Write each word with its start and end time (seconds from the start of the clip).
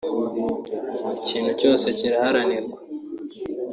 Ikintu 1.19 1.51
cyose 1.59 1.85
kiraharanirwa 1.97 2.77